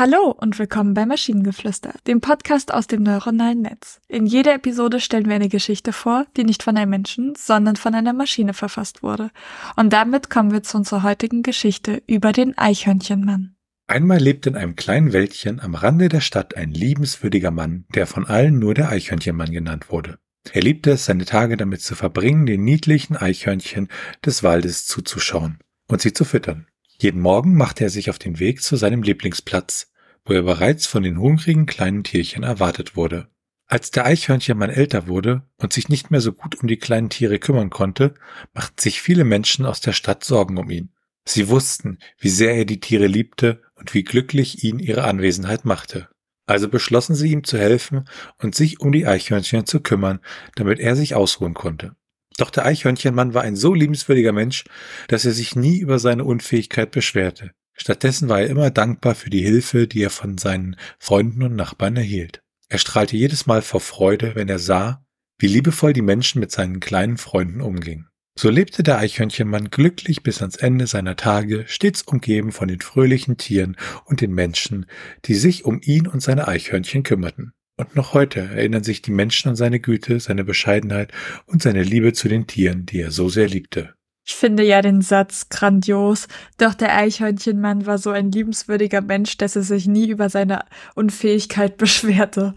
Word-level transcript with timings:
Hallo 0.00 0.34
und 0.34 0.58
willkommen 0.58 0.94
bei 0.94 1.04
Maschinengeflüster, 1.04 1.92
dem 2.06 2.22
Podcast 2.22 2.72
aus 2.72 2.86
dem 2.86 3.02
neuronalen 3.02 3.60
Netz. 3.60 4.00
In 4.08 4.24
jeder 4.24 4.54
Episode 4.54 4.98
stellen 4.98 5.26
wir 5.26 5.34
eine 5.34 5.50
Geschichte 5.50 5.92
vor, 5.92 6.24
die 6.38 6.44
nicht 6.44 6.62
von 6.62 6.78
einem 6.78 6.88
Menschen, 6.88 7.34
sondern 7.36 7.76
von 7.76 7.94
einer 7.94 8.14
Maschine 8.14 8.54
verfasst 8.54 9.02
wurde. 9.02 9.30
Und 9.76 9.92
damit 9.92 10.30
kommen 10.30 10.52
wir 10.52 10.62
zu 10.62 10.78
unserer 10.78 11.02
heutigen 11.02 11.42
Geschichte 11.42 12.02
über 12.06 12.32
den 12.32 12.56
Eichhörnchenmann. 12.56 13.56
Einmal 13.88 14.16
lebte 14.20 14.48
in 14.48 14.56
einem 14.56 14.74
kleinen 14.74 15.12
Wäldchen 15.12 15.60
am 15.60 15.74
Rande 15.74 16.08
der 16.08 16.22
Stadt 16.22 16.56
ein 16.56 16.70
liebenswürdiger 16.70 17.50
Mann, 17.50 17.84
der 17.94 18.06
von 18.06 18.26
allen 18.26 18.58
nur 18.58 18.72
der 18.72 18.88
Eichhörnchenmann 18.88 19.52
genannt 19.52 19.90
wurde. 19.90 20.18
Er 20.50 20.62
liebte 20.62 20.92
es, 20.92 21.04
seine 21.04 21.26
Tage 21.26 21.58
damit 21.58 21.82
zu 21.82 21.94
verbringen, 21.94 22.46
den 22.46 22.64
niedlichen 22.64 23.18
Eichhörnchen 23.18 23.88
des 24.24 24.42
Waldes 24.42 24.86
zuzuschauen 24.86 25.58
und 25.88 26.00
sie 26.00 26.14
zu 26.14 26.24
füttern. 26.24 26.68
Jeden 27.02 27.22
Morgen 27.22 27.54
machte 27.54 27.84
er 27.84 27.90
sich 27.90 28.10
auf 28.10 28.18
den 28.18 28.38
Weg 28.40 28.62
zu 28.62 28.76
seinem 28.76 29.02
Lieblingsplatz, 29.02 29.89
wo 30.24 30.32
er 30.32 30.42
bereits 30.42 30.86
von 30.86 31.02
den 31.02 31.18
hungrigen 31.18 31.66
kleinen 31.66 32.04
Tierchen 32.04 32.42
erwartet 32.42 32.96
wurde. 32.96 33.28
Als 33.66 33.92
der 33.92 34.04
Eichhörnchenmann 34.04 34.70
älter 34.70 35.06
wurde 35.06 35.42
und 35.56 35.72
sich 35.72 35.88
nicht 35.88 36.10
mehr 36.10 36.20
so 36.20 36.32
gut 36.32 36.60
um 36.60 36.66
die 36.66 36.76
kleinen 36.76 37.08
Tiere 37.08 37.38
kümmern 37.38 37.70
konnte, 37.70 38.14
machten 38.52 38.80
sich 38.80 39.00
viele 39.00 39.24
Menschen 39.24 39.64
aus 39.64 39.80
der 39.80 39.92
Stadt 39.92 40.24
Sorgen 40.24 40.58
um 40.58 40.70
ihn. 40.70 40.90
Sie 41.24 41.48
wussten, 41.48 41.98
wie 42.18 42.30
sehr 42.30 42.54
er 42.54 42.64
die 42.64 42.80
Tiere 42.80 43.06
liebte 43.06 43.62
und 43.76 43.94
wie 43.94 44.02
glücklich 44.02 44.64
ihn 44.64 44.80
ihre 44.80 45.04
Anwesenheit 45.04 45.64
machte. 45.64 46.08
Also 46.46 46.68
beschlossen 46.68 47.14
sie 47.14 47.30
ihm 47.30 47.44
zu 47.44 47.58
helfen 47.58 48.08
und 48.38 48.56
sich 48.56 48.80
um 48.80 48.90
die 48.90 49.06
Eichhörnchen 49.06 49.66
zu 49.66 49.80
kümmern, 49.80 50.18
damit 50.56 50.80
er 50.80 50.96
sich 50.96 51.14
ausruhen 51.14 51.54
konnte. 51.54 51.94
Doch 52.38 52.50
der 52.50 52.66
Eichhörnchenmann 52.66 53.34
war 53.34 53.42
ein 53.42 53.54
so 53.54 53.72
liebenswürdiger 53.72 54.32
Mensch, 54.32 54.64
dass 55.06 55.24
er 55.24 55.32
sich 55.32 55.54
nie 55.54 55.78
über 55.78 56.00
seine 56.00 56.24
Unfähigkeit 56.24 56.90
beschwerte. 56.90 57.52
Stattdessen 57.80 58.28
war 58.28 58.42
er 58.42 58.48
immer 58.48 58.70
dankbar 58.70 59.14
für 59.14 59.30
die 59.30 59.40
Hilfe, 59.40 59.86
die 59.86 60.02
er 60.02 60.10
von 60.10 60.36
seinen 60.36 60.76
Freunden 60.98 61.42
und 61.42 61.56
Nachbarn 61.56 61.96
erhielt. 61.96 62.42
Er 62.68 62.76
strahlte 62.76 63.16
jedes 63.16 63.46
Mal 63.46 63.62
vor 63.62 63.80
Freude, 63.80 64.34
wenn 64.34 64.50
er 64.50 64.58
sah, 64.58 65.02
wie 65.38 65.46
liebevoll 65.46 65.94
die 65.94 66.02
Menschen 66.02 66.40
mit 66.40 66.50
seinen 66.50 66.80
kleinen 66.80 67.16
Freunden 67.16 67.62
umgingen. 67.62 68.10
So 68.38 68.50
lebte 68.50 68.82
der 68.82 68.98
Eichhörnchenmann 68.98 69.70
glücklich 69.70 70.22
bis 70.22 70.42
ans 70.42 70.56
Ende 70.56 70.86
seiner 70.86 71.16
Tage, 71.16 71.64
stets 71.68 72.02
umgeben 72.02 72.52
von 72.52 72.68
den 72.68 72.82
fröhlichen 72.82 73.38
Tieren 73.38 73.78
und 74.04 74.20
den 74.20 74.34
Menschen, 74.34 74.84
die 75.24 75.34
sich 75.34 75.64
um 75.64 75.80
ihn 75.82 76.06
und 76.06 76.20
seine 76.20 76.48
Eichhörnchen 76.48 77.02
kümmerten. 77.02 77.54
Und 77.78 77.96
noch 77.96 78.12
heute 78.12 78.40
erinnern 78.40 78.84
sich 78.84 79.00
die 79.00 79.10
Menschen 79.10 79.48
an 79.48 79.56
seine 79.56 79.80
Güte, 79.80 80.20
seine 80.20 80.44
Bescheidenheit 80.44 81.12
und 81.46 81.62
seine 81.62 81.82
Liebe 81.82 82.12
zu 82.12 82.28
den 82.28 82.46
Tieren, 82.46 82.84
die 82.84 83.00
er 83.00 83.10
so 83.10 83.30
sehr 83.30 83.48
liebte. 83.48 83.94
Ich 84.30 84.36
finde 84.36 84.62
ja 84.62 84.80
den 84.80 85.02
Satz 85.02 85.48
grandios. 85.48 86.28
Doch 86.56 86.74
der 86.74 86.94
Eichhörnchenmann 86.94 87.84
war 87.84 87.98
so 87.98 88.10
ein 88.10 88.30
liebenswürdiger 88.30 89.00
Mensch, 89.00 89.36
dass 89.38 89.56
er 89.56 89.62
sich 89.62 89.88
nie 89.88 90.08
über 90.08 90.28
seine 90.28 90.60
Unfähigkeit 90.94 91.76
beschwerte. 91.78 92.54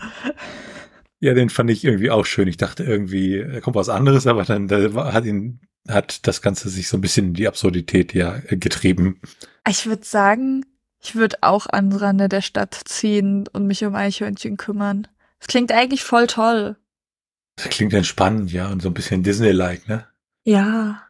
Ja, 1.19 1.33
den 1.33 1.49
fand 1.49 1.71
ich 1.71 1.83
irgendwie 1.83 2.11
auch 2.11 2.27
schön. 2.27 2.47
Ich 2.47 2.57
dachte 2.57 2.83
irgendwie, 2.83 3.39
er 3.39 3.59
kommt 3.59 3.75
was 3.75 3.89
anderes, 3.89 4.27
aber 4.27 4.43
dann 4.43 4.67
da 4.67 5.13
hat 5.13 5.25
ihn 5.25 5.61
hat 5.89 6.27
das 6.27 6.43
Ganze 6.43 6.69
sich 6.69 6.87
so 6.87 6.95
ein 6.95 7.01
bisschen 7.01 7.29
in 7.29 7.33
die 7.33 7.47
Absurdität 7.47 8.13
ja 8.13 8.37
getrieben. 8.51 9.19
Ich 9.67 9.87
würde 9.87 10.05
sagen, 10.05 10.63
ich 11.01 11.15
würde 11.15 11.37
auch 11.41 11.65
an 11.65 11.91
Rande 11.91 12.29
der 12.29 12.41
Stadt 12.41 12.79
ziehen 12.85 13.45
und 13.51 13.65
mich 13.65 13.83
um 13.83 13.95
Eichhörnchen 13.95 14.57
kümmern. 14.57 15.07
Das 15.39 15.47
klingt 15.47 15.71
eigentlich 15.71 16.03
voll 16.03 16.27
toll. 16.27 16.77
Das 17.55 17.69
klingt 17.69 17.93
entspannend, 17.93 18.51
ja, 18.51 18.71
und 18.71 18.83
so 18.83 18.89
ein 18.89 18.93
bisschen 18.93 19.23
Disney-like, 19.23 19.87
ne? 19.87 20.05
Ja. 20.43 21.01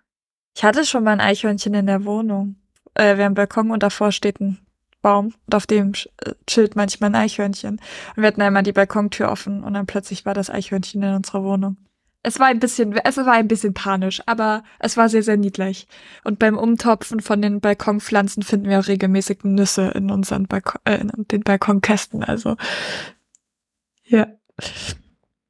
Ich 0.56 0.64
hatte 0.64 0.86
schon 0.86 1.04
mal 1.04 1.12
ein 1.12 1.22
Eichhörnchen 1.22 1.74
in 1.74 1.88
der 1.88 2.06
Wohnung. 2.06 2.56
Äh, 2.94 3.18
wir 3.18 3.26
haben 3.26 3.32
einen 3.32 3.36
Balkon 3.36 3.72
und 3.72 3.84
davor 3.84 4.12
steht 4.12 4.40
ein 4.40 4.60
Baum 5.02 5.34
und 5.46 5.56
auf 5.56 5.68
dem 5.68 5.94
äh, 6.18 6.34
chillt 6.48 6.76
manchmal 6.76 7.12
ein 7.12 7.16
Eichhörnchen. 7.16 7.80
Und 8.16 8.22
wir 8.22 8.28
hatten 8.28 8.42
einmal 8.42 8.64
die 8.64 8.72
Balkontür 8.72 9.30
offen 9.30 9.64
und 9.64 9.74
dann 9.74 9.86
plötzlich 9.86 10.26
war 10.26 10.34
das 10.34 10.50
Eichhörnchen 10.50 11.04
in 11.04 11.16
unserer 11.16 11.44
Wohnung. 11.44 11.78
Es 12.26 12.40
war 12.40 12.48
ein 12.48 12.60
bisschen, 12.60 12.94
es 12.94 13.18
war 13.18 13.34
ein 13.34 13.50
bisschen 13.50 13.74
panisch, 13.74 14.22
aber 14.28 14.64
es 14.80 14.96
war 14.96 15.10
sehr, 15.10 15.24
sehr 15.24 15.36
niedlich. 15.36 15.88
Und 16.24 16.40
beim 16.40 16.58
Umtopfen 16.58 17.20
von 17.20 17.42
den 17.42 17.60
Balkonpflanzen 17.60 18.44
finden 18.44 18.70
wir 18.70 18.80
auch 18.80 18.88
regelmäßig 18.88 19.44
Nüsse 19.44 19.90
in 19.90 20.10
unseren 20.10 20.48
Balkon, 20.48 20.80
äh, 20.86 21.02
in 21.02 21.12
den 21.18 21.42
Balkonkästen. 21.42 22.24
Also, 22.24 22.56
ja. 24.06 24.28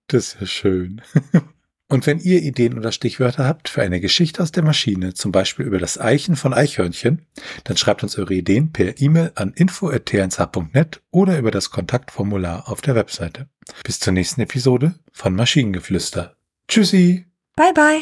Das 0.07 0.33
ist 0.33 0.41
ja 0.41 0.47
schön. 0.47 1.01
Und 1.93 2.07
wenn 2.07 2.17
ihr 2.17 2.41
Ideen 2.41 2.75
oder 2.75 2.91
Stichwörter 2.91 3.45
habt 3.45 3.69
für 3.69 3.83
eine 3.83 3.99
Geschichte 3.99 4.41
aus 4.41 4.51
der 4.51 4.63
Maschine, 4.63 5.13
zum 5.13 5.31
Beispiel 5.31 5.63
über 5.63 5.77
das 5.77 6.01
Eichen 6.01 6.35
von 6.35 6.51
Eichhörnchen, 6.51 7.27
dann 7.65 7.77
schreibt 7.77 8.01
uns 8.01 8.17
eure 8.17 8.33
Ideen 8.33 8.71
per 8.71 8.99
E-Mail 8.99 9.31
an 9.35 9.53
info.tnsh.net 9.53 11.03
oder 11.11 11.37
über 11.37 11.51
das 11.51 11.69
Kontaktformular 11.69 12.67
auf 12.67 12.81
der 12.81 12.95
Webseite. 12.95 13.47
Bis 13.83 13.99
zur 13.99 14.11
nächsten 14.11 14.41
Episode 14.41 14.95
von 15.11 15.35
Maschinengeflüster. 15.35 16.35
Tschüssi. 16.67 17.27
Bye 17.55 17.73
bye. 17.75 18.01